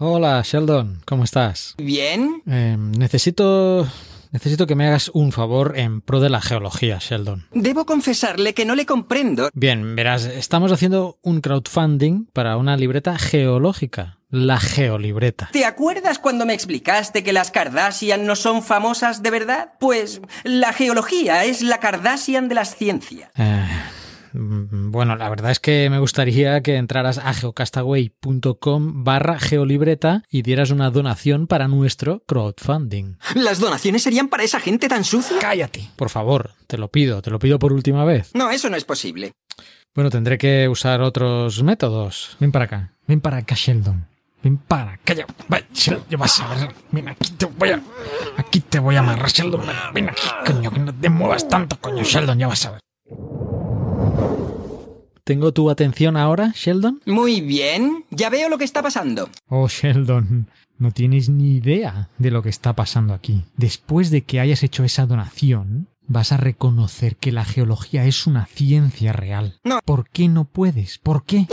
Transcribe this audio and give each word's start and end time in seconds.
Hola, 0.00 0.40
Sheldon, 0.44 1.02
¿cómo 1.04 1.24
estás? 1.24 1.74
Bien. 1.76 2.40
Eh, 2.46 2.76
necesito. 2.78 3.84
Necesito 4.30 4.68
que 4.68 4.76
me 4.76 4.86
hagas 4.86 5.10
un 5.12 5.32
favor 5.32 5.76
en 5.76 6.02
pro 6.02 6.20
de 6.20 6.30
la 6.30 6.40
geología, 6.40 6.98
Sheldon. 7.00 7.48
Debo 7.50 7.84
confesarle 7.84 8.54
que 8.54 8.64
no 8.64 8.76
le 8.76 8.86
comprendo. 8.86 9.50
Bien, 9.54 9.96
verás, 9.96 10.26
estamos 10.26 10.70
haciendo 10.70 11.18
un 11.22 11.40
crowdfunding 11.40 12.26
para 12.32 12.56
una 12.58 12.76
libreta 12.76 13.18
geológica, 13.18 14.18
la 14.30 14.60
geolibreta. 14.60 15.48
¿Te 15.50 15.64
acuerdas 15.64 16.20
cuando 16.20 16.46
me 16.46 16.54
explicaste 16.54 17.24
que 17.24 17.32
las 17.32 17.50
Kardashian 17.50 18.24
no 18.24 18.36
son 18.36 18.62
famosas 18.62 19.24
de 19.24 19.30
verdad? 19.32 19.72
Pues 19.80 20.20
la 20.44 20.72
geología 20.72 21.44
es 21.44 21.60
la 21.60 21.80
Kardashian 21.80 22.48
de 22.48 22.54
las 22.54 22.76
ciencias. 22.76 23.30
Eh, 23.36 23.66
bueno, 24.32 25.16
la 25.16 25.28
verdad 25.28 25.50
es 25.50 25.60
que 25.60 25.88
me 25.90 25.98
gustaría 25.98 26.62
que 26.62 26.76
entraras 26.76 27.18
a 27.18 27.32
geocastaway.com 27.34 29.04
barra 29.04 29.38
geolibreta 29.38 30.22
y 30.30 30.42
dieras 30.42 30.70
una 30.70 30.90
donación 30.90 31.46
para 31.46 31.68
nuestro 31.68 32.22
crowdfunding. 32.26 33.16
¿Las 33.34 33.60
donaciones 33.60 34.02
serían 34.02 34.28
para 34.28 34.42
esa 34.42 34.60
gente 34.60 34.88
tan 34.88 35.04
sucia? 35.04 35.38
Cállate. 35.40 35.90
Por 35.96 36.10
favor, 36.10 36.52
te 36.66 36.78
lo 36.78 36.88
pido, 36.88 37.22
te 37.22 37.30
lo 37.30 37.38
pido 37.38 37.58
por 37.58 37.72
última 37.72 38.04
vez. 38.04 38.30
No, 38.34 38.50
eso 38.50 38.70
no 38.70 38.76
es 38.76 38.84
posible. 38.84 39.32
Bueno, 39.94 40.10
tendré 40.10 40.38
que 40.38 40.68
usar 40.68 41.00
otros 41.00 41.62
métodos. 41.62 42.36
Ven 42.38 42.52
para 42.52 42.66
acá, 42.66 42.92
ven 43.06 43.20
para 43.20 43.38
acá, 43.38 43.54
Sheldon. 43.56 44.06
Ven 44.42 44.56
para 44.56 44.92
acá, 44.92 45.14
ya, 45.14 45.26
vas 46.16 46.40
a 46.40 46.54
ver. 46.54 46.74
Ven 46.92 47.08
aquí 47.08 47.32
te 47.32 47.46
voy 47.46 47.70
a. 47.70 47.82
Aquí 48.36 48.60
te 48.60 48.78
voy 48.78 48.94
a 48.94 49.00
amarrar, 49.00 49.28
Sheldon. 49.30 49.66
Ven, 49.66 49.76
ven 49.94 50.08
aquí, 50.10 50.28
coño, 50.46 50.70
que 50.70 50.78
no 50.78 50.94
te 50.94 51.08
muevas 51.08 51.48
tanto, 51.48 51.76
coño, 51.80 52.04
Sheldon, 52.04 52.38
ya 52.38 52.46
vas 52.46 52.66
a 52.66 52.70
ver. 52.72 52.80
¿Tengo 55.28 55.52
tu 55.52 55.68
atención 55.68 56.16
ahora, 56.16 56.54
Sheldon? 56.56 57.02
Muy 57.04 57.42
bien. 57.42 58.06
Ya 58.08 58.30
veo 58.30 58.48
lo 58.48 58.56
que 58.56 58.64
está 58.64 58.80
pasando. 58.82 59.28
Oh, 59.48 59.68
Sheldon, 59.68 60.48
no 60.78 60.90
tienes 60.90 61.28
ni 61.28 61.56
idea 61.56 62.08
de 62.16 62.30
lo 62.30 62.42
que 62.42 62.48
está 62.48 62.74
pasando 62.74 63.12
aquí. 63.12 63.44
Después 63.54 64.10
de 64.10 64.24
que 64.24 64.40
hayas 64.40 64.62
hecho 64.62 64.84
esa 64.84 65.04
donación, 65.04 65.90
vas 66.06 66.32
a 66.32 66.38
reconocer 66.38 67.16
que 67.16 67.30
la 67.30 67.44
geología 67.44 68.06
es 68.06 68.26
una 68.26 68.46
ciencia 68.46 69.12
real. 69.12 69.60
No. 69.64 69.80
¿Por 69.84 70.08
qué 70.08 70.28
no 70.28 70.46
puedes? 70.46 70.96
¿Por 70.96 71.26
qué? 71.26 71.46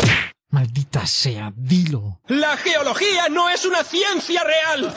Maldita 0.50 1.06
sea, 1.06 1.52
dilo. 1.58 2.22
La 2.30 2.56
geología 2.56 3.28
no 3.30 3.50
es 3.50 3.66
una 3.66 3.84
ciencia 3.84 4.42
real. 4.46 4.94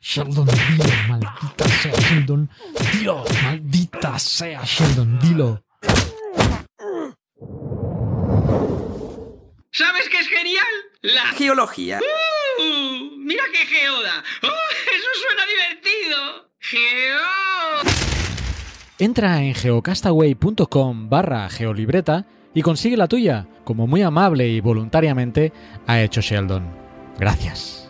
Sheldon, 0.00 0.46
dilo, 0.46 0.84
maldita 1.08 1.68
sea, 1.82 1.94
Sheldon. 1.98 2.48
Dilo, 2.92 3.24
maldita 3.42 4.20
sea, 4.20 4.62
Sheldon, 4.64 5.18
dilo. 5.18 5.64
¿Sabes 9.72 10.08
qué 10.08 10.18
es 10.18 10.28
genial? 10.28 10.66
La 11.02 11.26
Geología. 11.36 12.00
¡Uh! 12.00 13.16
¡Mira 13.18 13.44
qué 13.52 13.58
geoda! 13.58 14.24
¡Oh! 14.42 14.48
¡Eso 14.48 15.08
suena 15.22 15.46
divertido! 15.46 16.50
¡Geo! 16.58 17.20
Entra 18.98 19.42
en 19.42 19.54
geocastaway.com 19.54 21.08
barra 21.08 21.48
geolibreta 21.48 22.26
y 22.52 22.62
consigue 22.62 22.96
la 22.96 23.06
tuya, 23.06 23.46
como 23.64 23.86
muy 23.86 24.02
amable 24.02 24.48
y 24.48 24.60
voluntariamente 24.60 25.52
ha 25.86 26.00
hecho 26.02 26.20
Sheldon. 26.20 26.64
Gracias. 27.18 27.89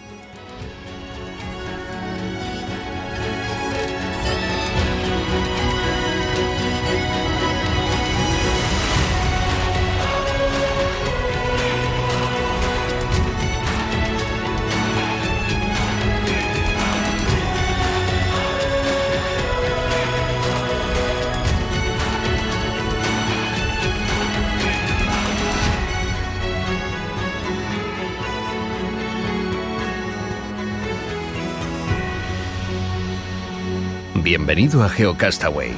Bienvenido 34.35 34.81
a 34.81 34.87
GeoCastaway. 34.87 35.73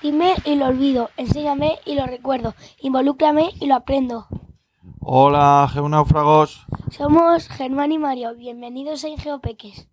Dime 0.00 0.34
y 0.44 0.54
lo 0.54 0.66
olvido, 0.66 1.10
enséñame 1.16 1.80
y 1.84 1.96
lo 1.96 2.06
recuerdo, 2.06 2.54
involúcrame 2.78 3.50
y 3.58 3.66
lo 3.66 3.74
aprendo. 3.74 4.28
Hola, 5.00 5.68
geonáufragos. 5.72 6.66
Somos 6.92 7.48
Germán 7.48 7.90
y 7.90 7.98
Mario, 7.98 8.36
bienvenidos 8.36 9.02
a 9.02 9.08
Ingeopeques. 9.08 9.88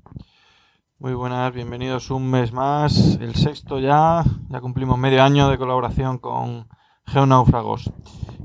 Muy 0.99 1.15
buenas, 1.15 1.51
bienvenidos 1.51 2.11
un 2.11 2.29
mes 2.29 2.53
más, 2.53 3.17
el 3.19 3.33
sexto 3.33 3.79
ya. 3.79 4.23
Ya 4.49 4.61
cumplimos 4.61 4.99
medio 4.99 5.23
año 5.23 5.49
de 5.49 5.57
colaboración 5.57 6.19
con 6.19 6.69
Geonáufragos. 7.07 7.91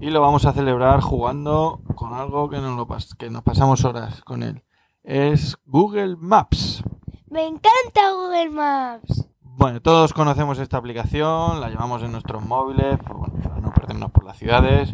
Y 0.01 0.09
lo 0.09 0.23
vamos 0.23 0.47
a 0.47 0.55
celebrar 0.55 1.03
jugando 1.03 1.83
con 1.95 2.15
algo 2.15 2.49
que 2.49 2.57
nos, 2.57 2.75
lo 2.75 2.87
pas- 2.87 3.15
que 3.19 3.29
nos 3.29 3.43
pasamos 3.43 3.85
horas 3.85 4.23
con 4.23 4.43
él. 4.43 4.65
Es 5.05 5.59
Google 5.67 6.17
Maps. 6.17 6.83
Me 7.33 7.47
encanta 7.47 8.13
Google 8.15 8.51
Maps. 8.51 9.27
Bueno, 9.41 9.81
todos 9.81 10.13
conocemos 10.13 10.59
esta 10.59 10.77
aplicación, 10.77 11.63
la 11.63 11.71
llevamos 11.71 12.03
en 12.03 12.13
nuestros 12.13 12.45
móviles, 12.45 12.99
pues 12.99 13.19
bueno, 13.19 13.41
para 13.43 13.59
no 13.59 13.73
perdernos 13.73 14.11
por 14.11 14.25
las 14.25 14.37
ciudades, 14.37 14.93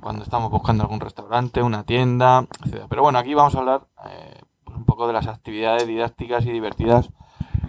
cuando 0.00 0.22
estamos 0.22 0.48
buscando 0.52 0.84
algún 0.84 1.00
restaurante, 1.00 1.64
una 1.64 1.82
tienda, 1.82 2.46
etc. 2.64 2.84
Pero 2.88 3.02
bueno, 3.02 3.18
aquí 3.18 3.34
vamos 3.34 3.56
a 3.56 3.58
hablar 3.58 3.88
eh, 4.08 4.42
pues 4.62 4.76
un 4.76 4.84
poco 4.84 5.08
de 5.08 5.14
las 5.14 5.26
actividades 5.26 5.88
didácticas 5.88 6.46
y 6.46 6.52
divertidas 6.52 7.10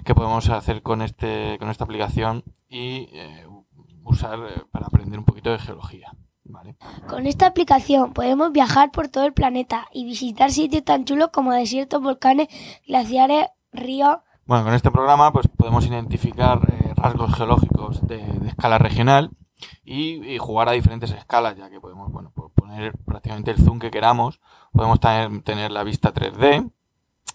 que 0.06 0.14
podemos 0.14 0.48
hacer 0.52 0.84
con, 0.84 1.02
este, 1.02 1.58
con 1.58 1.72
esta 1.72 1.86
aplicación 1.86 2.44
y 2.70 3.10
eh, 3.14 3.48
usar 4.04 4.38
eh, 4.48 4.62
para 4.70 4.86
aprender 4.86 5.18
un 5.18 5.26
poquito 5.26 5.50
de 5.50 5.58
geología. 5.58 6.14
¿vale? 6.44 6.76
Con 7.10 7.26
esta 7.26 7.48
aplicación 7.48 8.14
podemos 8.14 8.52
viajar 8.52 8.92
por 8.92 9.08
todo 9.08 9.26
el 9.26 9.34
planeta 9.34 9.88
y 9.92 10.06
visitar 10.06 10.52
sitios 10.52 10.84
tan 10.84 11.04
chulos 11.04 11.30
como 11.34 11.52
desiertos, 11.52 12.00
volcanes, 12.00 12.48
glaciares, 12.86 13.48
ríos. 13.78 14.18
Bueno, 14.46 14.64
con 14.64 14.74
este 14.74 14.92
programa 14.92 15.32
pues 15.34 15.48
podemos 15.48 15.86
identificar 15.86 16.62
eh, 16.72 16.94
rasgos 16.96 17.36
geológicos 17.36 18.06
de, 18.08 18.24
escala 18.48 18.78
regional 18.78 19.32
y, 19.84 20.38
jugar 20.38 20.70
a 20.70 20.74
diferentes 20.74 21.12
escalas, 21.12 21.58
ya 21.58 21.70
que 21.70 21.82
podemos 21.82 22.12
bueno, 22.12 22.32
pues, 22.34 22.52
poner 22.54 22.98
prácticamente 23.06 23.52
el 23.52 23.58
zoom 23.58 23.80
que 23.80 23.92
queramos, 23.92 24.40
podemos 24.72 25.00
tener, 25.00 25.42
tener 25.44 25.72
la 25.72 25.84
vista 25.84 26.14
3D 26.14 26.72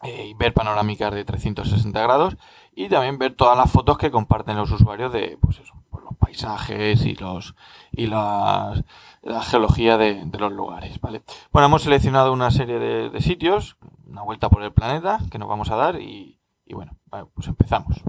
eh, 0.04 0.26
y 0.28 0.34
ver 0.34 0.54
panorámicas 0.54 1.12
de 1.12 1.24
360 1.24 2.00
grados 2.00 2.36
y 2.74 2.88
también 2.88 3.18
ver 3.18 3.34
todas 3.34 3.58
las 3.58 3.70
fotos 3.70 3.98
que 3.98 4.10
comparten 4.10 4.56
los 4.56 4.70
usuarios 4.70 5.12
de 5.12 5.38
pues 5.40 5.58
eso, 5.58 5.74
pues, 5.90 6.02
los 6.04 6.16
paisajes 6.16 7.04
y 7.04 7.14
los 7.16 7.54
y 7.90 8.06
las, 8.06 8.84
la 9.22 9.42
geología 9.42 9.98
de, 9.98 10.24
los 10.38 10.52
lugares, 10.52 10.98
¿vale? 11.00 11.22
Bueno, 11.52 11.66
hemos 11.66 11.82
seleccionado 11.82 12.32
una 12.32 12.50
serie 12.50 12.78
de 12.78 13.20
sitios, 13.20 13.76
una 14.06 14.22
vuelta 14.22 14.48
por 14.48 14.62
el 14.62 14.72
planeta 14.72 15.20
que 15.30 15.38
nos 15.38 15.48
vamos 15.48 15.70
a 15.70 15.76
dar 15.76 16.00
y, 16.00 16.38
y 16.64 16.74
bueno, 16.74 16.96
pues 17.34 17.48
empezamos. 17.48 18.02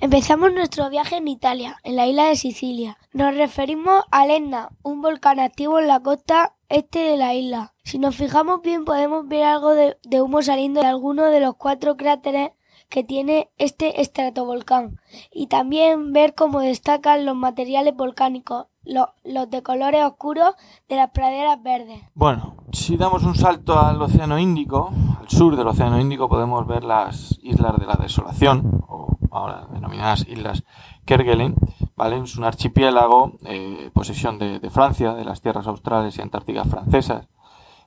Empezamos 0.00 0.52
nuestro 0.52 0.90
viaje 0.90 1.16
en 1.16 1.28
Italia, 1.28 1.76
en 1.84 1.94
la 1.94 2.06
isla 2.06 2.24
de 2.24 2.36
Sicilia. 2.36 2.98
Nos 3.12 3.36
referimos 3.36 4.04
al 4.10 4.30
Etna, 4.30 4.70
un 4.82 5.00
volcán 5.00 5.38
activo 5.38 5.78
en 5.78 5.86
la 5.86 6.00
costa 6.00 6.56
este 6.68 7.00
de 7.00 7.16
la 7.16 7.34
isla. 7.34 7.74
Si 7.84 7.98
nos 7.98 8.16
fijamos 8.16 8.62
bien 8.62 8.84
podemos 8.84 9.28
ver 9.28 9.44
algo 9.44 9.70
de 9.70 10.22
humo 10.22 10.42
saliendo 10.42 10.80
de 10.80 10.86
alguno 10.86 11.26
de 11.26 11.40
los 11.40 11.54
cuatro 11.56 11.96
cráteres 11.96 12.50
que 12.90 13.04
tiene 13.04 13.48
este 13.56 14.02
estratovolcán 14.02 14.98
y 15.32 15.46
también 15.46 16.12
ver 16.12 16.34
cómo 16.34 16.60
destacan 16.60 17.24
los 17.24 17.36
materiales 17.36 17.96
volcánicos, 17.96 18.66
lo- 18.84 19.14
los 19.24 19.48
de 19.48 19.62
colores 19.62 20.04
oscuros 20.04 20.54
de 20.88 20.96
las 20.96 21.10
praderas 21.10 21.62
verdes. 21.62 22.02
Bueno, 22.14 22.56
si 22.72 22.96
damos 22.96 23.22
un 23.22 23.34
salto 23.36 23.78
al 23.78 24.02
Océano 24.02 24.38
Índico, 24.38 24.90
al 25.20 25.28
sur 25.30 25.56
del 25.56 25.68
Océano 25.68 26.00
Índico, 26.00 26.28
podemos 26.28 26.66
ver 26.66 26.84
las 26.84 27.38
Islas 27.42 27.78
de 27.78 27.86
la 27.86 27.94
Desolación, 27.94 28.82
o 28.88 29.16
ahora 29.30 29.68
denominadas 29.72 30.26
Islas 30.28 30.64
Kerguelen, 31.04 31.54
¿vale? 31.96 32.18
Es 32.18 32.36
un 32.36 32.44
archipiélago, 32.44 33.32
eh, 33.44 33.90
posesión 33.94 34.38
de, 34.38 34.58
de 34.58 34.70
Francia, 34.70 35.14
de 35.14 35.24
las 35.24 35.40
tierras 35.40 35.66
australes 35.68 36.18
y 36.18 36.22
antárticas 36.22 36.68
francesas. 36.68 37.28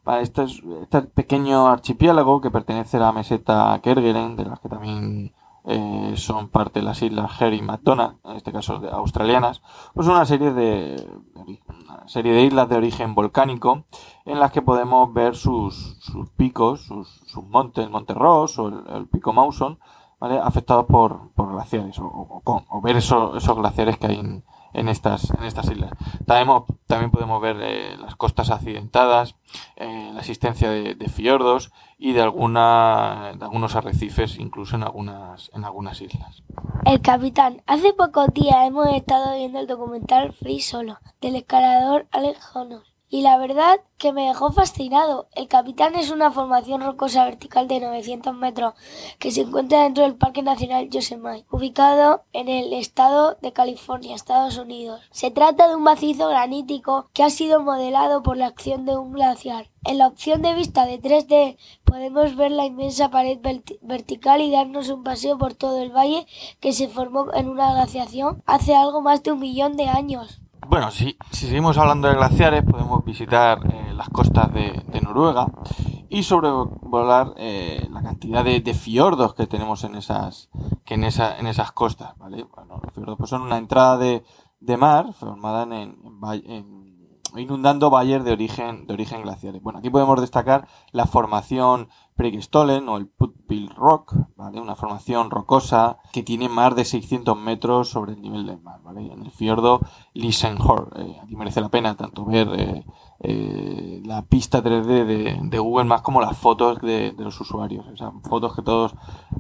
Vale, 0.06 0.22
este, 0.24 0.44
es, 0.44 0.62
este 0.82 1.02
pequeño 1.04 1.68
archipiélago 1.68 2.42
que 2.42 2.52
pertenece 2.52 2.98
a 2.98 3.02
la 3.02 3.12
meseta 3.14 3.80
Kerguelen, 3.82 4.36
de 4.36 4.46
las 4.46 4.60
que 4.60 4.68
también 4.68 5.34
eh, 5.66 6.14
son 6.18 6.50
parte 6.50 6.80
de 6.82 6.86
las 6.86 7.02
islas 7.02 7.40
Herring 7.40 7.64
y 7.64 7.68
McDonald, 7.68 8.18
en 8.26 8.36
este 8.36 8.52
caso 8.52 8.80
de 8.80 8.90
australianas, 8.90 9.62
pues 9.94 10.08
una 10.08 10.26
serie 10.26 10.52
de, 10.52 11.08
una 11.70 12.06
serie 12.08 12.34
de 12.34 12.44
islas 12.44 12.68
de 12.68 12.76
origen 12.76 13.16
volcánico 13.16 13.86
en 14.26 14.40
las 14.42 14.52
que 14.52 14.62
podemos 14.62 15.14
ver 15.14 15.36
sus, 15.38 15.98
sus 16.02 16.30
picos, 16.32 16.82
sus, 16.82 17.08
sus 17.28 17.46
montes, 17.46 17.86
el 17.86 17.90
Monte 17.92 18.14
Ross 18.14 18.60
o 18.60 18.68
el, 18.68 19.08
pico 19.08 19.32
Mawson, 19.32 19.80
¿vale? 20.20 20.38
afectados 20.38 20.86
por, 20.86 21.30
por 21.32 21.50
glaciares 21.54 21.98
o, 22.00 22.06
o, 22.06 22.42
o- 22.70 22.82
ver 22.82 22.98
esos, 22.98 23.38
esos 23.38 23.56
glaciares 23.56 23.98
que 23.98 24.08
hay 24.08 24.20
en, 24.20 24.44
en 24.74 24.90
estas, 24.90 25.30
en 25.32 25.44
estas 25.44 25.70
islas. 25.72 25.92
También, 26.26 26.64
también 26.88 27.12
podemos 27.12 27.42
ver 27.42 27.58
eh, 27.62 27.98
las 27.98 28.16
costas 28.16 28.50
accidentadas, 28.50 29.36
eh, 29.76 30.12
la 30.14 30.20
existencia 30.20 30.70
de, 30.70 30.96
de 30.96 31.10
fiordos 31.10 31.72
y 31.98 32.14
de, 32.14 32.22
alguna, 32.22 33.34
de 33.38 33.46
algunos 33.46 33.76
arrecifes, 33.76 34.38
incluso 34.38 34.76
en 34.76 34.84
algunas, 34.84 35.50
en 35.54 35.64
algunas 35.64 36.02
islas. 36.02 36.44
El 36.86 37.02
capitán. 37.02 37.62
Hace 37.66 37.94
pocos 37.94 38.28
días 38.34 38.68
hemos 38.68 38.88
estado 38.90 39.36
viendo 39.36 39.60
el 39.60 39.68
documental 39.68 40.34
Free 40.34 40.60
Solo 40.60 41.00
del 41.22 41.38
escalador 41.38 42.08
Alex 42.12 42.56
Honnold. 42.56 42.93
Y 43.14 43.22
la 43.22 43.38
verdad 43.38 43.80
que 44.00 44.12
me 44.12 44.26
dejó 44.26 44.52
fascinado. 44.52 45.28
El 45.36 45.48
capitán 45.48 45.94
es 45.94 46.10
una 46.10 46.32
formación 46.32 46.82
rocosa 46.82 47.24
vertical 47.26 47.68
de 47.68 47.80
900 47.80 48.34
metros 48.36 48.74
que 49.20 49.30
se 49.30 49.42
encuentra 49.42 49.84
dentro 49.84 50.04
del 50.04 50.16
Parque 50.16 50.42
Nacional 50.42 50.90
Yosemite, 50.90 51.46
ubicado 51.52 52.24
en 52.34 52.50
el 52.50 52.74
estado 52.74 53.38
de 53.40 53.54
California, 53.54 54.16
Estados 54.16 54.58
Unidos. 54.58 55.00
Se 55.12 55.30
trata 55.30 55.68
de 55.68 55.76
un 55.76 55.84
macizo 55.84 56.28
granítico 56.28 57.12
que 57.14 57.22
ha 57.22 57.30
sido 57.30 57.62
modelado 57.62 58.24
por 58.24 58.36
la 58.36 58.48
acción 58.48 58.84
de 58.88 58.98
un 58.98 59.12
glaciar. 59.12 59.70
En 59.86 60.00
la 60.00 60.08
opción 60.08 60.42
de 60.42 60.56
vista 60.56 60.88
de 60.88 61.00
3D 61.00 61.58
podemos 61.84 62.36
ver 62.36 62.50
la 62.50 62.66
inmensa 62.66 63.12
pared 63.12 63.38
verti- 63.40 63.78
vertical 63.84 64.42
y 64.42 64.50
darnos 64.50 64.90
un 64.90 65.04
paseo 65.04 65.38
por 65.38 65.54
todo 65.54 65.84
el 65.84 65.92
valle 65.92 66.26
que 66.60 66.74
se 66.74 66.88
formó 66.88 67.32
en 67.36 67.48
una 67.48 67.74
glaciación 67.74 68.42
hace 68.48 68.74
algo 68.74 69.02
más 69.02 69.22
de 69.22 69.34
un 69.34 69.40
millón 69.40 69.78
de 69.78 69.88
años. 69.88 70.40
Bueno, 70.74 70.90
si, 70.90 71.16
si 71.30 71.46
seguimos 71.46 71.78
hablando 71.78 72.08
de 72.08 72.16
glaciares, 72.16 72.64
podemos 72.64 73.06
visitar 73.06 73.60
eh, 73.64 73.94
las 73.94 74.10
costas 74.10 74.52
de, 74.52 74.84
Noruega 75.04 75.46
y 76.10 76.24
sobrevolar 76.24 77.36
eh, 77.38 77.88
la 77.92 78.02
cantidad 78.02 78.44
de, 78.44 78.60
de 78.60 78.74
fiordos 78.74 79.36
que 79.36 79.46
tenemos 79.46 79.84
en 79.84 79.94
esas, 79.94 80.50
que 80.84 80.96
en, 80.96 81.04
esa, 81.04 81.38
en 81.38 81.46
esas 81.46 81.74
costas, 81.74 82.18
¿vale? 82.18 82.48
Bueno, 82.56 82.82
los 82.84 82.92
fiordos 82.92 83.20
pues, 83.20 83.30
son 83.30 83.44
una 83.44 83.58
entrada 83.60 84.00
de, 84.00 84.24
de 84.62 84.78
mar 84.78 85.14
formada 85.14 85.62
en, 85.62 85.74
en, 85.74 85.96
en- 86.50 86.83
inundando 87.42 87.90
valles 87.90 88.24
de 88.24 88.32
origen, 88.32 88.86
de 88.88 88.94
origen 88.94 89.22
glaciares. 89.24 89.62
Bueno, 89.62 89.80
aquí 89.80 89.90
podemos 89.90 90.20
destacar 90.22 90.68
la 90.92 91.06
formación 91.06 91.90
Preikestolen 92.16 92.88
o 92.90 92.98
el 92.98 93.08
Putbil 93.08 93.70
Rock, 93.76 94.16
¿vale? 94.36 94.62
Una 94.62 94.76
formación 94.76 95.32
rocosa 95.32 95.98
que 96.12 96.22
tiene 96.22 96.48
más 96.48 96.76
de 96.76 96.86
600 96.86 97.36
metros 97.38 97.90
sobre 97.90 98.14
el 98.14 98.22
nivel 98.22 98.46
del 98.46 98.62
mar, 98.62 98.82
¿vale? 98.84 99.12
En 99.12 99.24
el 99.24 99.32
fiordo 99.32 99.82
Lisenhor. 100.14 100.94
Eh, 100.98 101.18
aquí 101.24 101.36
merece 101.36 101.62
la 101.62 101.70
pena 101.70 101.96
tanto 101.96 102.24
ver 102.24 102.50
eh, 102.56 102.86
eh, 103.20 104.02
la 104.06 104.24
pista 104.26 104.64
3D 104.64 105.50
de, 105.50 105.60
Google 105.60 105.86
Maps 105.86 106.04
como 106.04 106.22
las 106.22 106.38
fotos 106.38 106.80
de, 106.82 107.16
los 107.18 107.40
usuarios. 107.42 107.86
O 107.88 107.98
sea, 107.98 108.12
fotos 108.30 108.56
que 108.56 108.62
todos, 108.62 108.94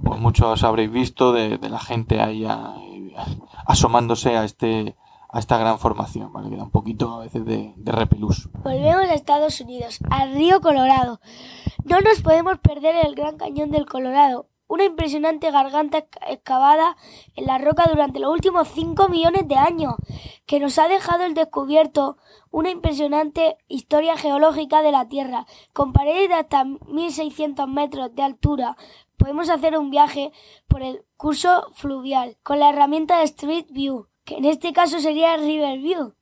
pues 0.03 0.19
muchos 0.19 0.63
habréis 0.63 0.91
visto 0.91 1.31
de, 1.31 1.59
de 1.59 1.69
la 1.69 1.79
gente 1.79 2.21
ahí 2.21 2.45
asomándose 3.67 4.35
a 4.35 4.45
este 4.45 4.95
a 5.33 5.39
esta 5.39 5.57
gran 5.57 5.79
formación. 5.79 6.31
Que 6.49 6.55
da 6.55 6.63
un 6.63 6.71
poquito 6.71 7.13
a 7.15 7.19
veces 7.19 7.43
de, 7.45 7.73
de. 7.75 7.91
Volvemos 8.63 9.05
a 9.09 9.13
Estados 9.13 9.59
Unidos, 9.59 9.99
al 10.09 10.33
río 10.33 10.61
Colorado. 10.61 11.19
No 11.83 11.99
nos 11.99 12.21
podemos 12.21 12.59
perder 12.59 12.95
el 13.05 13.15
Gran 13.15 13.35
Cañón 13.37 13.69
del 13.71 13.85
Colorado, 13.85 14.47
una 14.67 14.85
impresionante 14.85 15.51
garganta 15.51 15.97
exca- 15.99 16.21
excavada 16.29 16.95
en 17.35 17.45
la 17.45 17.57
roca 17.57 17.83
durante 17.89 18.19
los 18.19 18.31
últimos 18.31 18.67
5 18.69 19.09
millones 19.09 19.47
de 19.47 19.55
años, 19.55 19.95
que 20.45 20.59
nos 20.59 20.79
ha 20.79 20.87
dejado 20.87 21.25
el 21.25 21.33
descubierto 21.33 22.17
una 22.49 22.69
impresionante 22.69 23.57
historia 23.67 24.15
geológica 24.15 24.81
de 24.81 24.91
la 24.91 25.07
Tierra, 25.09 25.45
con 25.73 25.91
paredes 25.93 26.29
de 26.29 26.35
hasta 26.35 26.63
1600 26.63 27.67
metros 27.67 28.15
de 28.15 28.21
altura. 28.23 28.77
Podemos 29.17 29.49
hacer 29.49 29.77
un 29.77 29.89
viaje 29.89 30.31
por 30.67 30.81
el 30.81 31.03
curso 31.17 31.67
fluvial 31.73 32.37
con 32.43 32.59
la 32.59 32.69
herramienta 32.69 33.17
de 33.17 33.25
Street 33.25 33.65
View, 33.71 34.07
que 34.25 34.37
en 34.37 34.45
este 34.45 34.73
caso 34.73 34.99
sería 34.99 35.37
River 35.37 35.79
View. 35.79 36.13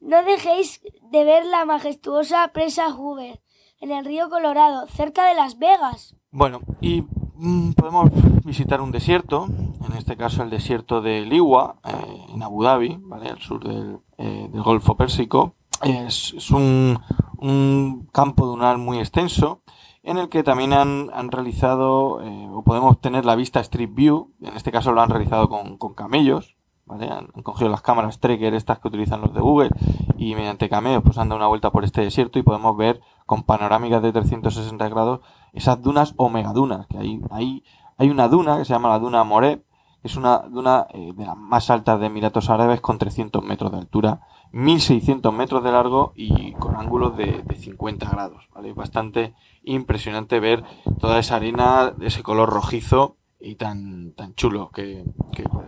No 0.00 0.22
dejéis 0.22 0.80
de 1.10 1.24
ver 1.24 1.44
la 1.46 1.64
majestuosa 1.64 2.48
presa 2.48 2.92
Hoover 2.92 3.40
en 3.80 3.90
el 3.90 4.04
río 4.04 4.28
Colorado, 4.28 4.86
cerca 4.88 5.26
de 5.26 5.34
Las 5.34 5.58
Vegas. 5.58 6.16
Bueno, 6.30 6.60
y 6.80 7.02
mm, 7.36 7.72
podemos 7.72 8.10
visitar 8.44 8.80
un 8.80 8.92
desierto, 8.92 9.46
en 9.48 9.96
este 9.96 10.16
caso 10.16 10.42
el 10.42 10.50
desierto 10.50 11.00
de 11.00 11.22
Liwa, 11.22 11.80
eh, 11.84 12.26
en 12.34 12.42
Abu 12.42 12.62
Dhabi, 12.62 12.98
¿vale? 13.00 13.30
al 13.30 13.40
sur 13.40 13.64
del, 13.64 13.98
eh, 14.18 14.48
Golfo 14.52 14.96
Pérsico. 14.96 15.54
Es, 15.82 16.50
un, 16.50 16.98
un 17.38 18.08
campo 18.12 18.46
dunar 18.46 18.78
muy 18.78 18.98
extenso 18.98 19.62
en 20.02 20.18
el 20.18 20.28
que 20.28 20.42
también 20.42 20.72
han, 20.72 21.30
realizado, 21.30 22.22
eh, 22.22 22.48
o 22.50 22.62
podemos 22.62 23.00
tener 23.00 23.24
la 23.24 23.36
vista 23.36 23.60
Street 23.60 23.90
View, 23.92 24.32
en 24.40 24.56
este 24.56 24.72
caso 24.72 24.92
lo 24.92 25.02
han 25.02 25.10
realizado 25.10 25.48
con 25.48 25.94
camellos, 25.94 26.57
Han, 26.90 27.26
cogido 27.42 27.70
las 27.70 27.82
cámaras 27.82 28.20
Trekker, 28.20 28.54
estas 28.54 28.78
que 28.78 28.88
utilizan 28.88 29.20
los 29.20 29.34
de 29.34 29.40
Google, 29.40 29.70
y 30.16 30.34
mediante 30.34 30.68
camellos 30.68 31.02
pues 31.02 31.18
han 31.18 31.28
dado 31.28 31.38
una 31.38 31.46
vuelta 31.46 31.70
por 31.70 31.84
este 31.84 32.02
desierto 32.02 32.38
y 32.38 32.42
podemos 32.42 32.76
ver 32.76 33.00
con 33.26 33.42
panorámicas 33.42 34.02
de 34.02 34.12
360 34.12 34.88
grados 34.88 35.20
esas 35.52 35.80
dunas 35.82 36.14
o 36.16 36.28
megadunas, 36.28 36.86
que 36.86 36.98
hay, 36.98 37.20
hay, 37.30 37.64
hay 37.96 38.10
una 38.10 38.28
duna 38.28 38.58
que 38.58 38.64
se 38.64 38.72
llama 38.72 38.88
la 38.88 38.98
duna 38.98 39.24
Moreb, 39.24 39.62
que 40.02 40.08
es 40.08 40.16
una 40.16 40.38
duna 40.38 40.86
eh, 40.90 41.12
de 41.14 41.26
las 41.26 41.36
más 41.36 41.70
altas 41.70 41.98
de 42.00 42.06
Emiratos 42.06 42.50
Árabes 42.50 42.80
con 42.80 42.98
300 42.98 43.42
metros 43.42 43.72
de 43.72 43.78
altura, 43.78 44.20
1600 44.52 45.32
metros 45.32 45.62
de 45.62 45.72
largo 45.72 46.12
y 46.14 46.52
con 46.52 46.76
ángulos 46.76 47.16
de, 47.16 47.42
de 47.42 47.54
50 47.56 48.08
grados, 48.08 48.48
¿vale? 48.54 48.72
Bastante 48.72 49.34
impresionante 49.62 50.40
ver 50.40 50.64
toda 51.00 51.18
esa 51.18 51.36
arena, 51.36 51.92
ese 52.00 52.22
color 52.22 52.48
rojizo 52.48 53.16
y 53.40 53.54
tan, 53.54 54.12
tan 54.14 54.34
que 54.72 55.04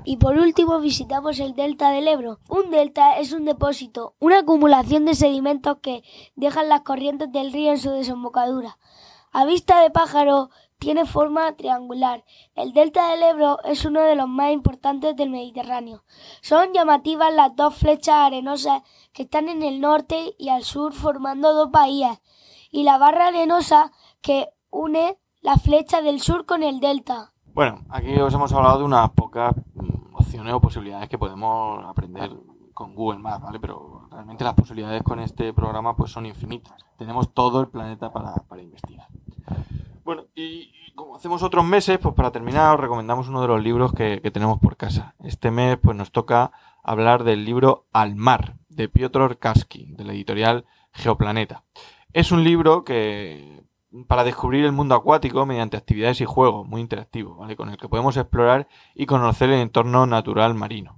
Y 0.05 0.17
por 0.17 0.39
último 0.39 0.81
visitamos 0.81 1.39
el 1.39 1.55
delta 1.55 1.91
del 1.91 2.09
Ebro. 2.09 2.41
Un 2.49 2.71
delta 2.71 3.19
es 3.19 3.33
un 3.33 3.45
depósito, 3.45 4.15
una 4.19 4.41
acumulación 4.41 5.05
de 5.05 5.15
sedimentos 5.15 5.79
que 5.81 6.03
dejan 6.35 6.69
las 6.69 6.81
corrientes 6.81 7.31
del 7.31 7.53
río 7.53 7.71
en 7.71 7.79
su 7.79 7.91
desembocadura. 7.91 8.79
A 9.33 9.45
vista 9.45 9.81
de 9.81 9.91
pájaro 9.91 10.51
tiene 10.81 11.07
forma 11.07 11.55
triangular. 11.55 12.25
El 12.55 12.73
delta 12.73 13.11
del 13.11 13.23
Ebro 13.23 13.63
es 13.65 13.85
uno 13.85 14.01
de 14.01 14.17
los 14.17 14.27
más 14.27 14.51
importantes 14.51 15.15
del 15.15 15.31
Mediterráneo. 15.31 16.03
Son 16.41 16.73
llamativas 16.73 17.33
las 17.33 17.55
dos 17.55 17.77
flechas 17.77 18.17
arenosas 18.17 18.83
que 19.13 19.23
están 19.23 19.49
en 19.49 19.63
el 19.63 19.81
norte 19.81 20.35
y 20.39 20.49
al 20.49 20.65
sur 20.65 20.93
formando 20.95 21.53
dos 21.53 21.71
bahías 21.71 22.21
y 22.73 22.83
la 22.83 22.99
barra 22.99 23.29
arenosa 23.29 23.93
que 24.21 24.49
une 24.71 25.19
la 25.41 25.57
flecha 25.57 26.03
del 26.03 26.21
sur 26.21 26.47
con 26.47 26.63
el 26.63 26.81
delta. 26.81 27.30
Bueno, 27.53 27.81
aquí 27.89 28.15
os 28.19 28.33
hemos 28.33 28.53
hablado 28.53 28.79
de 28.79 28.85
unas 28.85 29.11
pocas 29.11 29.55
mm, 29.75 30.15
opciones 30.15 30.53
o 30.53 30.61
posibilidades 30.61 31.09
que 31.09 31.19
podemos 31.19 31.85
aprender 31.85 32.31
con 32.73 32.95
Google 32.95 33.19
Maps, 33.19 33.43
¿vale? 33.43 33.61
Pero 33.61 34.09
realmente 34.11 34.45
las 34.45 34.55
posibilidades 34.55 35.03
con 35.03 35.21
este 35.21 35.53
programa 35.53 35.97
pues 35.97 36.13
son 36.13 36.27
infinitas. 36.27 36.75
Tenemos 36.97 37.35
todo 37.35 37.61
el 37.61 37.69
planeta 37.69 38.13
para, 38.13 38.35
para 38.35 38.63
investigar. 38.63 39.09
Bueno, 40.05 40.25
y, 40.35 40.73
como 40.95 41.17
hacemos 41.17 41.43
otros 41.43 41.65
meses, 41.65 41.99
pues 41.99 42.15
para 42.15 42.31
terminar 42.31 42.75
os 42.75 42.81
recomendamos 42.81 43.29
uno 43.29 43.43
de 43.43 43.49
los 43.49 43.63
libros 43.63 43.93
que, 43.93 44.21
que 44.23 44.31
tenemos 44.31 44.59
por 44.61 44.77
casa. 44.77 45.15
Este 45.23 45.51
mes 45.51 45.77
pues 45.77 45.97
nos 45.97 46.13
toca 46.13 46.53
hablar 46.83 47.25
del 47.25 47.45
libro 47.45 47.87
Al 47.93 48.17
mar, 48.17 48.57
de 48.69 48.89
Piotr 48.89 49.39
Kaski, 49.39 49.93
de 49.93 50.05
la 50.05 50.13
editorial 50.13 50.65
Geoplaneta. 50.93 51.65
Es 52.13 52.33
un 52.33 52.45
libro 52.45 52.85
que 52.85 53.63
para 54.07 54.25
descubrir 54.25 54.65
el 54.65 54.73
mundo 54.73 54.95
acuático 54.95 55.45
mediante 55.47 55.77
actividades 55.77 56.21
y 56.21 56.25
juegos 56.25 56.67
muy 56.67 56.81
interactivos, 56.81 57.39
¿vale? 57.39 57.57
Con 57.57 57.71
el 57.71 57.77
que 57.77 57.89
podemos 57.89 58.17
explorar 58.17 58.69
y 58.95 59.07
conocer 59.07 59.51
el 59.51 59.61
entorno 59.61 60.07
natural 60.07 60.55
marino. 60.55 60.97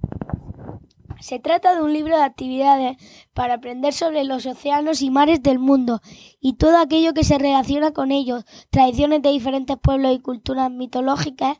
Se 1.19 1.39
trata 1.39 1.73
de 1.73 1.81
un 1.81 1.93
libro 1.93 2.17
de 2.17 2.23
actividades 2.23 2.97
para 3.33 3.55
aprender 3.55 3.93
sobre 3.93 4.25
los 4.25 4.45
océanos 4.45 5.01
y 5.01 5.09
mares 5.09 5.41
del 5.41 5.57
mundo 5.57 6.01
y 6.41 6.57
todo 6.57 6.77
aquello 6.77 7.13
que 7.13 7.23
se 7.23 7.37
relaciona 7.37 7.91
con 7.91 8.11
ellos, 8.11 8.43
tradiciones 8.69 9.21
de 9.21 9.29
diferentes 9.29 9.77
pueblos 9.77 10.11
y 10.13 10.19
culturas 10.19 10.69
mitológicas 10.69 11.59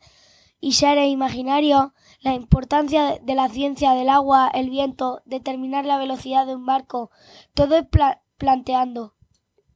y 0.60 0.74
seres 0.74 1.10
imaginarios, 1.10 1.92
la 2.20 2.34
importancia 2.34 3.18
de 3.22 3.36
la 3.36 3.48
ciencia 3.48 3.94
del 3.94 4.10
agua, 4.10 4.50
el 4.54 4.70
viento, 4.70 5.22
determinar 5.26 5.86
la 5.86 5.98
velocidad 5.98 6.46
de 6.46 6.56
un 6.56 6.66
barco, 6.66 7.10
todo 7.54 7.76
es 7.76 7.86
pla- 7.88 8.22
planteando 8.38 9.13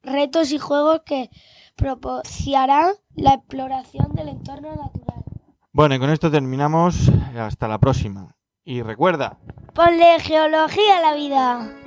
retos 0.08 0.52
y 0.52 0.58
juegos 0.58 1.02
que 1.06 1.30
propiciarán 1.76 2.94
la 3.16 3.36
exploración 3.36 4.14
del 4.14 4.30
entorno 4.30 4.70
natural. 4.76 5.24
Bueno, 5.72 5.96
y 5.96 6.00
con 6.00 6.10
esto 6.10 6.32
terminamos. 6.32 7.12
Hasta 7.38 7.68
la 7.68 7.78
próxima. 7.78 8.36
Y 8.64 8.82
recuerda, 8.82 9.38
Ponle 9.74 10.20
geología 10.20 10.98
a 10.98 11.02
la 11.02 11.14
vida. 11.14 11.87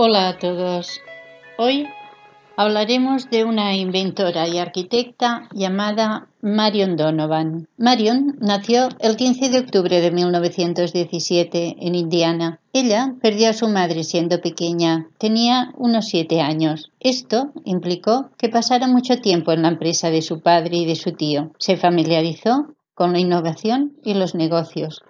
Hola 0.00 0.28
a 0.28 0.38
todos. 0.38 1.00
Hoy 1.58 1.88
hablaremos 2.56 3.30
de 3.30 3.42
una 3.42 3.74
inventora 3.74 4.46
y 4.46 4.58
arquitecta 4.58 5.48
llamada 5.52 6.28
Marion 6.40 6.96
Donovan. 6.96 7.66
Marion 7.78 8.36
nació 8.40 8.90
el 9.00 9.16
15 9.16 9.48
de 9.48 9.58
octubre 9.58 10.00
de 10.00 10.12
1917 10.12 11.78
en 11.80 11.96
Indiana. 11.96 12.60
Ella 12.72 13.16
perdió 13.20 13.50
a 13.50 13.54
su 13.54 13.66
madre 13.66 14.04
siendo 14.04 14.40
pequeña, 14.40 15.08
tenía 15.18 15.72
unos 15.76 16.06
siete 16.06 16.40
años. 16.40 16.92
Esto 17.00 17.50
implicó 17.64 18.30
que 18.38 18.48
pasara 18.48 18.86
mucho 18.86 19.16
tiempo 19.20 19.50
en 19.50 19.62
la 19.62 19.68
empresa 19.68 20.10
de 20.10 20.22
su 20.22 20.42
padre 20.42 20.76
y 20.76 20.86
de 20.86 20.94
su 20.94 21.10
tío. 21.10 21.50
Se 21.58 21.76
familiarizó 21.76 22.68
con 22.94 23.14
la 23.14 23.18
innovación 23.18 23.96
y 24.04 24.14
los 24.14 24.36
negocios 24.36 25.02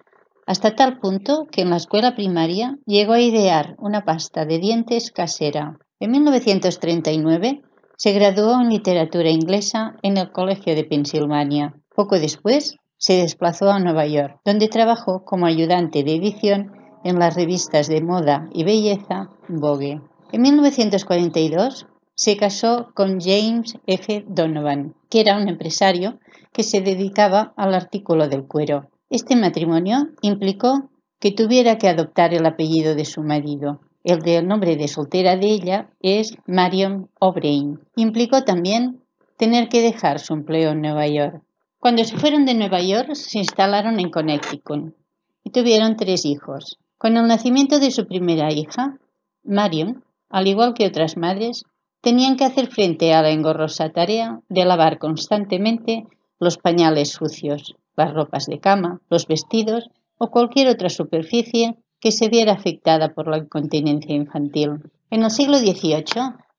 hasta 0.49 0.75
tal 0.75 0.99
punto 0.99 1.47
que 1.53 1.61
en 1.61 1.69
la 1.69 1.77
escuela 1.77 2.15
primaria 2.15 2.79
llegó 2.87 3.13
a 3.13 3.21
idear 3.21 3.77
una 3.79 4.07
pasta 4.07 4.47
de 4.47 4.59
dientes 4.59 5.11
casera. 5.11 5.79
En 6.01 6.11
1939 6.13 7.61
se 7.99 8.13
graduó 8.13 8.59
en 8.59 8.71
literatura 8.71 9.29
inglesa 9.29 9.97
en 10.01 10.17
el 10.17 10.33
Colegio 10.33 10.75
de 10.75 10.85
Pensilvania. 10.85 11.75
Poco 11.95 12.19
después 12.19 12.77
se 12.97 13.19
desplazó 13.21 13.71
a 13.71 13.79
Nueva 13.79 14.07
York, 14.07 14.41
donde 14.43 14.69
trabajó 14.69 15.23
como 15.23 15.45
ayudante 15.45 16.03
de 16.03 16.15
edición 16.15 16.73
en 17.05 17.19
las 17.19 17.35
revistas 17.35 17.87
de 17.89 18.01
moda 18.01 18.49
y 18.51 18.65
belleza 18.65 19.29
Vogue. 19.49 20.01
En 20.33 20.41
1942 20.41 21.87
se 22.15 22.39
casó 22.39 22.89
con 22.95 23.21
James 23.21 23.75
F. 23.87 24.25
Donovan, 24.27 24.95
que 25.11 25.21
era 25.21 25.37
un 25.37 25.47
empresario 25.47 26.19
que 26.55 26.63
se 26.63 26.81
dedicaba 26.81 27.53
al 27.59 27.75
artículo 27.75 28.29
del 28.29 28.47
cuero. 28.47 28.89
Este 29.11 29.37
matrimonio 29.37 30.09
implicó 30.21 30.91
que 31.19 31.33
tuviera 31.33 31.79
que 31.79 31.89
adoptar 31.89 32.35
el 32.35 32.45
apellido 32.45 32.95
de 32.95 33.07
su 33.07 33.23
marido. 33.23 33.81
El 34.05 34.47
nombre 34.47 34.77
de 34.77 34.87
soltera 34.87 35.35
de 35.37 35.47
ella 35.47 35.89
es 36.01 36.37
Marion 36.47 37.09
O'Brien. 37.19 37.81
Implicó 37.97 38.45
también 38.45 39.03
tener 39.39 39.71
que 39.71 39.81
dejar 39.81 40.19
su 40.19 40.35
empleo 40.35 40.73
en 40.73 40.83
Nueva 40.83 41.07
York. 41.07 41.43
Cuando 41.79 42.05
se 42.05 42.19
fueron 42.19 42.45
de 42.45 42.53
Nueva 42.53 42.83
York, 42.83 43.15
se 43.15 43.39
instalaron 43.39 43.99
en 43.99 44.11
Connecticut 44.11 44.95
y 45.43 45.51
tuvieron 45.53 45.97
tres 45.97 46.27
hijos. 46.27 46.79
Con 46.99 47.17
el 47.17 47.27
nacimiento 47.27 47.79
de 47.79 47.91
su 47.91 48.07
primera 48.07 48.53
hija, 48.53 48.99
Marion, 49.43 50.05
al 50.29 50.49
igual 50.49 50.75
que 50.75 50.87
otras 50.87 51.17
madres, 51.17 51.65
tenían 52.03 52.37
que 52.37 52.45
hacer 52.45 52.67
frente 52.67 53.15
a 53.15 53.23
la 53.23 53.31
engorrosa 53.31 53.89
tarea 53.89 54.41
de 54.51 54.67
lavar 54.67 54.99
constantemente 54.99 56.05
los 56.39 56.59
pañales 56.59 57.09
sucios 57.13 57.75
las 57.99 58.15
ropas 58.15 58.47
de 58.47 58.61
cama, 58.61 59.01
los 59.11 59.27
vestidos 59.27 59.91
o 60.17 60.31
cualquier 60.31 60.69
otra 60.69 60.89
superficie 60.89 61.77
que 62.01 62.13
se 62.13 62.29
viera 62.29 62.53
afectada 62.53 63.13
por 63.13 63.29
la 63.29 63.39
incontinencia 63.39 64.15
infantil. 64.15 64.91
En 65.11 65.25
el 65.25 65.31
siglo 65.31 65.59
XVIII, 65.59 66.05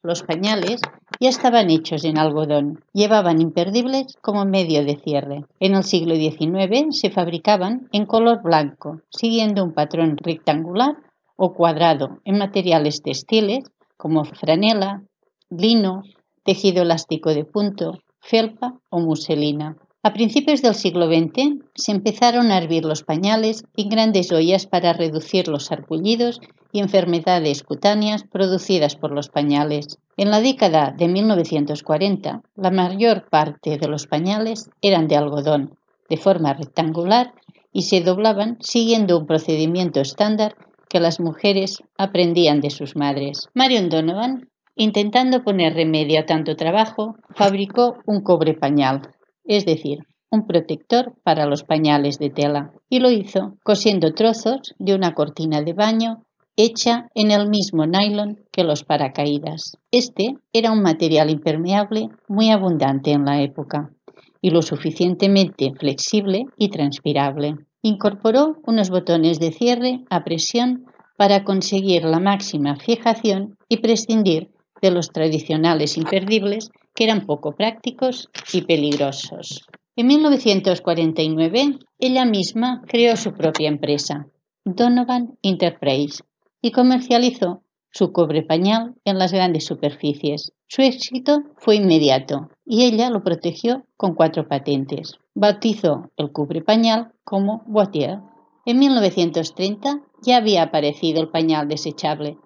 los 0.03 0.23
pañales 0.23 0.81
ya 1.19 1.29
estaban 1.29 1.69
hechos 1.69 2.03
en 2.03 2.17
algodón, 2.17 2.83
llevaban 2.93 3.41
imperdibles 3.41 4.17
como 4.21 4.45
medio 4.45 4.83
de 4.83 4.97
cierre. 4.97 5.45
En 5.59 5.75
el 5.75 5.83
siglo 5.83 6.15
XIX 6.15 6.97
se 6.97 7.09
fabricaban 7.09 7.87
en 7.91 8.05
color 8.05 8.41
blanco, 8.43 9.01
siguiendo 9.09 9.63
un 9.63 9.73
patrón 9.73 10.17
rectangular 10.17 10.97
o 11.37 11.53
cuadrado 11.53 12.19
en 12.25 12.37
materiales 12.37 13.01
textiles 13.01 13.63
como 13.95 14.25
franela, 14.25 15.03
lino, 15.49 16.03
tejido 16.43 16.83
elástico 16.83 17.33
de 17.33 17.45
punto, 17.45 17.99
felpa 18.19 18.79
o 18.89 18.99
muselina. 18.99 19.77
A 20.01 20.13
principios 20.13 20.61
del 20.61 20.75
siglo 20.75 21.07
XX 21.07 21.61
se 21.75 21.91
empezaron 21.91 22.51
a 22.51 22.57
hervir 22.57 22.85
los 22.85 23.03
pañales 23.03 23.65
en 23.75 23.89
grandes 23.89 24.31
ollas 24.31 24.65
para 24.65 24.93
reducir 24.93 25.49
los 25.49 25.65
sarpullidos 25.65 26.39
y 26.71 26.79
enfermedades 26.79 27.63
cutáneas 27.63 28.23
producidas 28.23 28.95
por 28.95 29.11
los 29.11 29.27
pañales. 29.27 29.97
En 30.15 30.31
la 30.31 30.39
década 30.39 30.95
de 30.97 31.09
1940, 31.09 32.41
la 32.55 32.71
mayor 32.71 33.27
parte 33.29 33.77
de 33.77 33.87
los 33.89 34.07
pañales 34.07 34.69
eran 34.81 35.09
de 35.09 35.17
algodón, 35.17 35.77
de 36.09 36.15
forma 36.15 36.53
rectangular, 36.53 37.33
y 37.73 37.81
se 37.81 37.99
doblaban 37.99 38.55
siguiendo 38.61 39.19
un 39.19 39.27
procedimiento 39.27 39.99
estándar 39.99 40.55
que 40.87 41.01
las 41.01 41.19
mujeres 41.19 41.83
aprendían 41.97 42.61
de 42.61 42.69
sus 42.69 42.95
madres. 42.95 43.49
Marion 43.53 43.89
Donovan, 43.89 44.47
intentando 44.77 45.43
poner 45.43 45.73
remedio 45.73 46.21
a 46.21 46.25
tanto 46.25 46.55
trabajo, 46.55 47.17
fabricó 47.35 47.97
un 48.05 48.21
cobre 48.21 48.53
pañal 48.53 49.01
es 49.49 49.65
decir, 49.65 49.99
un 50.31 50.45
protector 50.45 51.15
para 51.23 51.47
los 51.47 51.63
pañales 51.63 52.19
de 52.19 52.29
tela, 52.29 52.71
y 52.87 52.99
lo 52.99 53.09
hizo 53.09 53.57
cosiendo 53.63 54.13
trozos 54.13 54.75
de 54.77 54.93
una 54.93 55.15
cortina 55.15 55.61
de 55.63 55.73
baño 55.73 56.23
hecha 56.55 57.07
en 57.15 57.31
el 57.31 57.49
mismo 57.49 57.87
nylon 57.87 58.39
que 58.51 58.63
los 58.63 58.83
paracaídas. 58.83 59.77
Este 59.91 60.35
era 60.53 60.71
un 60.71 60.83
material 60.83 61.31
impermeable 61.31 62.09
muy 62.27 62.51
abundante 62.51 63.11
en 63.11 63.25
la 63.25 63.41
época 63.41 63.89
y 64.39 64.51
lo 64.51 64.61
suficientemente 64.61 65.73
flexible 65.73 66.45
y 66.55 66.69
transpirable. 66.69 67.55
Incorporó 67.81 68.57
unos 68.67 68.91
botones 68.91 69.39
de 69.39 69.51
cierre 69.51 70.03
a 70.11 70.23
presión 70.23 70.85
para 71.17 71.43
conseguir 71.43 72.03
la 72.03 72.19
máxima 72.19 72.75
fijación 72.75 73.57
y 73.67 73.77
prescindir 73.77 74.51
de 74.81 74.91
los 74.91 75.09
tradicionales 75.09 75.97
imperdibles 75.97 76.69
que 76.93 77.03
eran 77.03 77.25
poco 77.25 77.53
prácticos 77.55 78.29
y 78.53 78.61
peligrosos. 78.61 79.65
En 79.95 80.07
1949, 80.07 81.79
ella 81.99 82.25
misma 82.25 82.81
creó 82.87 83.17
su 83.17 83.33
propia 83.33 83.67
empresa, 83.67 84.27
Donovan 84.63 85.37
Enterprise, 85.41 86.23
y 86.61 86.71
comercializó 86.71 87.63
su 87.91 88.11
cobre 88.11 88.43
pañal 88.43 88.95
en 89.03 89.17
las 89.17 89.33
grandes 89.33 89.65
superficies. 89.65 90.53
Su 90.67 90.81
éxito 90.81 91.43
fue 91.57 91.75
inmediato 91.75 92.49
y 92.65 92.85
ella 92.85 93.09
lo 93.09 93.23
protegió 93.23 93.83
con 93.97 94.13
cuatro 94.13 94.47
patentes. 94.47 95.17
Bautizó 95.33 96.11
el 96.17 96.31
cubre 96.31 96.61
pañal 96.61 97.13
como 97.23 97.63
Boitier. 97.65 98.19
En 98.65 98.79
1930 98.79 100.01
ya 100.21 100.37
había 100.37 100.63
aparecido 100.63 101.21
el 101.21 101.29
pañal 101.29 101.67
desechable, 101.67 102.37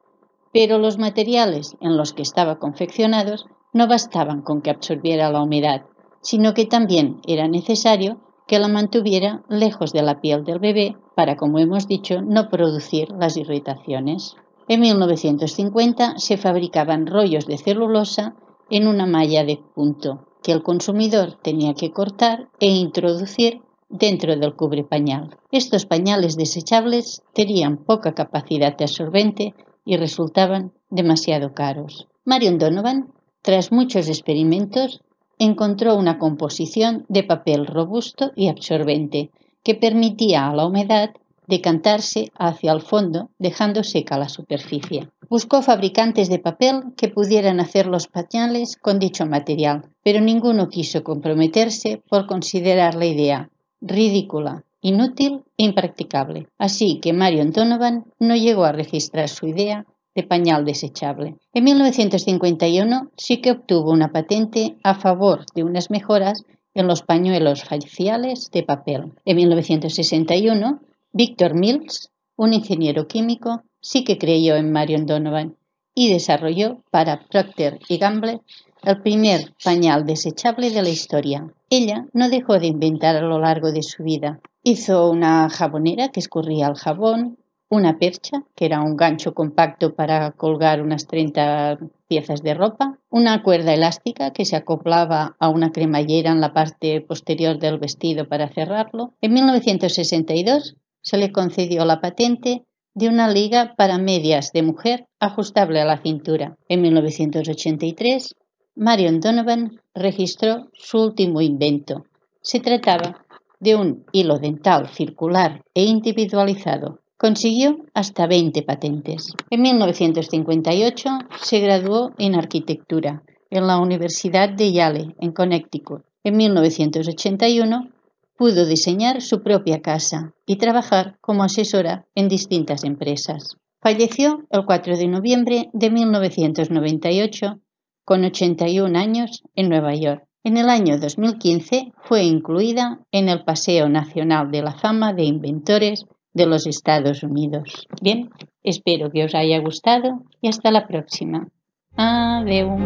pero 0.54 0.78
los 0.78 0.98
materiales 0.98 1.76
en 1.82 1.98
los 1.98 2.14
que 2.14 2.22
estaba 2.22 2.60
confeccionados 2.60 3.46
no 3.74 3.88
bastaban 3.88 4.42
con 4.42 4.62
que 4.62 4.70
absorbiera 4.70 5.32
la 5.32 5.42
humedad, 5.42 5.84
sino 6.22 6.54
que 6.54 6.66
también 6.66 7.20
era 7.28 7.48
necesario 7.48 8.20
que 8.48 8.60
la 8.60 8.68
mantuviera 8.68 9.44
lejos 9.50 9.94
de 9.94 10.02
la 10.02 10.22
piel 10.22 10.44
del 10.44 10.60
bebé 10.60 10.96
para, 11.16 11.36
como 11.36 11.60
hemos 11.60 11.88
dicho, 11.88 12.22
no 12.22 12.50
producir 12.50 13.10
las 13.12 13.38
irritaciones. 13.38 14.36
En 14.68 14.82
1950 14.82 16.18
se 16.18 16.38
fabricaban 16.38 17.08
rollos 17.08 17.46
de 17.46 17.58
celulosa 17.58 18.36
en 18.70 18.88
una 18.88 19.06
malla 19.06 19.44
de 19.44 19.60
punto 19.76 20.28
que 20.42 20.52
el 20.52 20.62
consumidor 20.62 21.38
tenía 21.42 21.74
que 21.74 21.92
cortar 21.92 22.50
e 22.60 22.68
introducir 22.68 23.62
dentro 23.90 24.36
del 24.36 24.56
cubre 24.56 24.84
pañal. 24.84 25.38
Estos 25.52 25.86
pañales 25.86 26.36
desechables 26.36 27.24
tenían 27.34 27.78
poca 27.78 28.14
capacidad 28.14 28.76
de 28.76 28.84
absorbente 28.86 29.54
y 29.86 29.98
resultaban 29.98 30.74
demasiado 30.90 31.54
caros. 31.54 32.08
Marion 32.26 32.58
Donovan 32.58 33.14
tras 33.44 33.72
muchos 33.72 34.08
experimentos, 34.08 35.02
encontró 35.38 35.96
una 35.96 36.18
composición 36.18 37.06
de 37.10 37.24
papel 37.24 37.68
robusto 37.68 38.32
y 38.36 38.48
absorbente 38.48 39.32
que 39.64 39.76
permitía 39.76 40.50
a 40.50 40.56
la 40.56 40.66
humedad 40.66 41.12
decantarse 41.48 42.32
hacia 42.38 42.72
el 42.72 42.82
fondo, 42.82 43.30
dejando 43.38 43.84
seca 43.84 44.18
la 44.18 44.30
superficie. 44.30 45.10
Buscó 45.30 45.62
fabricantes 45.62 46.30
de 46.30 46.40
papel 46.40 46.94
que 46.96 47.10
pudieran 47.10 47.60
hacer 47.60 47.86
los 47.88 48.08
pañales 48.08 48.78
con 48.78 48.98
dicho 48.98 49.26
material, 49.26 49.90
pero 50.04 50.22
ninguno 50.22 50.70
quiso 50.70 51.04
comprometerse 51.04 52.02
por 52.10 52.28
considerar 52.28 52.96
la 52.96 53.08
idea 53.08 53.50
ridícula, 53.82 54.64
inútil 54.82 55.44
e 55.58 55.66
impracticable. 55.66 56.48
Así 56.58 57.00
que 57.02 57.12
Marion 57.12 57.52
Donovan 57.52 58.06
no 58.20 58.36
llegó 58.36 58.64
a 58.64 58.72
registrar 58.72 59.28
su 59.28 59.48
idea 59.48 59.86
de 60.16 60.24
pañal 60.24 60.66
desechable. 60.66 61.36
En 61.54 61.64
1951 61.64 63.12
sí 63.18 63.42
que 63.42 63.52
obtuvo 63.52 63.92
una 63.92 64.12
patente 64.12 64.78
a 64.84 64.96
favor 64.96 65.46
de 65.56 65.64
unas 65.64 65.90
mejoras 65.90 66.44
en 66.74 66.88
los 66.88 67.02
pañuelos 67.02 67.64
faciales 67.64 68.50
de 68.52 68.64
papel. 68.64 69.14
En 69.26 69.38
1961 69.38 70.82
Victor 71.12 71.54
Mills, 71.54 72.12
un 72.36 72.54
ingeniero 72.54 73.08
químico, 73.08 73.62
sí 73.80 74.04
que 74.04 74.18
creyó 74.18 74.56
en 74.56 74.72
Marion 74.72 75.06
Donovan 75.06 75.56
y 75.94 76.12
desarrolló 76.12 76.84
para 76.90 77.28
Procter 77.28 77.80
y 77.88 77.98
Gamble 77.98 78.42
el 78.84 79.02
primer 79.02 79.54
pañal 79.64 80.06
desechable 80.06 80.72
de 80.72 80.82
la 80.82 80.90
historia. 80.90 81.54
Ella 81.70 82.06
no 82.14 82.30
dejó 82.30 82.60
de 82.60 82.68
inventar 82.68 83.16
a 83.16 83.22
lo 83.22 83.40
largo 83.40 83.72
de 83.72 83.84
su 83.84 84.04
vida. 84.04 84.40
Hizo 84.64 85.10
una 85.10 85.50
jabonera 85.50 86.10
que 86.10 86.20
escurría 86.20 86.68
el 86.68 86.76
jabón, 86.76 87.38
una 87.74 87.98
percha, 87.98 88.44
que 88.56 88.66
era 88.66 88.82
un 88.82 88.96
gancho 88.96 89.34
compacto 89.34 89.96
para 89.96 90.32
colgar 90.32 90.82
unas 90.82 91.08
30 91.08 91.80
piezas 92.08 92.44
de 92.44 92.54
ropa, 92.54 93.00
una 93.10 93.44
cuerda 93.44 93.74
elástica 93.74 94.32
que 94.32 94.46
se 94.46 94.56
acoplaba 94.56 95.36
a 95.40 95.50
una 95.50 95.72
cremallera 95.72 96.32
en 96.32 96.42
la 96.42 96.54
parte 96.54 97.02
posterior 97.02 97.60
del 97.60 97.80
vestido 97.80 98.28
para 98.28 98.50
cerrarlo. 98.50 99.14
En 99.22 99.34
1962 99.34 100.76
se 101.02 101.18
le 101.18 101.32
concedió 101.32 101.86
la 101.86 102.00
patente 102.02 102.64
de 102.96 103.10
una 103.10 103.28
liga 103.28 103.74
para 103.76 103.98
medias 103.98 104.52
de 104.54 104.62
mujer 104.62 105.08
ajustable 105.20 105.82
a 105.82 105.86
la 105.86 105.98
cintura. 105.98 106.58
En 106.70 106.82
1983, 106.82 108.36
Marion 108.76 109.20
Donovan 109.20 109.82
registró 109.94 110.70
su 110.74 111.02
último 111.02 111.42
invento. 111.42 112.06
Se 112.42 112.60
trataba 112.60 113.26
de 113.60 113.76
un 113.76 114.06
hilo 114.12 114.40
dental 114.40 114.90
circular 114.90 115.64
e 115.74 115.84
individualizado. 115.84 117.00
Consiguió 117.24 117.78
hasta 117.94 118.28
20 118.28 118.64
patentes. 118.64 119.32
En 119.50 119.62
1958 119.62 121.10
se 121.42 121.60
graduó 121.62 122.12
en 122.18 122.36
arquitectura 122.36 123.24
en 123.50 123.66
la 123.66 123.80
Universidad 123.80 124.50
de 124.50 124.74
Yale, 124.74 125.16
en 125.22 125.32
Connecticut. 125.32 126.04
En 126.26 126.36
1981 126.36 127.88
pudo 128.36 128.66
diseñar 128.66 129.22
su 129.22 129.42
propia 129.42 129.82
casa 129.82 130.34
y 130.46 130.58
trabajar 130.58 131.18
como 131.22 131.46
asesora 131.46 132.06
en 132.14 132.28
distintas 132.28 132.84
empresas. 132.84 133.56
Falleció 133.82 134.44
el 134.50 134.66
4 134.66 134.98
de 134.98 135.08
noviembre 135.08 135.70
de 135.72 135.92
1998 135.92 137.62
con 138.04 138.26
81 138.26 139.00
años 139.00 139.44
en 139.56 139.70
Nueva 139.70 139.96
York. 139.96 140.26
En 140.44 140.58
el 140.58 140.70
año 140.70 141.00
2015 141.00 141.94
fue 142.04 142.26
incluida 142.26 143.00
en 143.14 143.30
el 143.30 143.46
Paseo 143.46 143.88
Nacional 143.88 144.52
de 144.52 144.62
la 144.62 144.74
Fama 144.74 145.14
de 145.14 145.24
Inventores 145.24 146.06
de 146.34 146.46
los 146.46 146.68
Estados 146.68 147.24
Unidos. 147.24 147.88
Bien, 148.02 148.30
espero 148.64 149.12
que 149.12 149.24
os 149.26 149.36
haya 149.36 149.60
gustado 149.60 150.24
y 150.42 150.48
hasta 150.50 150.72
la 150.72 150.88
próxima. 150.88 151.48
Adiós. 151.96 152.82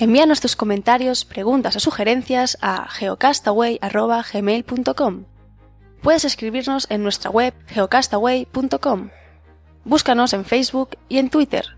Envíanos 0.00 0.40
tus 0.40 0.54
comentarios, 0.54 1.24
preguntas 1.24 1.74
o 1.74 1.80
sugerencias 1.80 2.56
a 2.60 2.88
geocastaway.gmail.com. 2.88 5.24
Puedes 6.02 6.24
escribirnos 6.24 6.88
en 6.88 7.02
nuestra 7.02 7.30
web 7.30 7.52
geocastaway.com. 7.66 9.08
Búscanos 9.84 10.34
en 10.34 10.44
Facebook 10.44 10.90
y 11.08 11.18
en 11.18 11.30
Twitter 11.30 11.77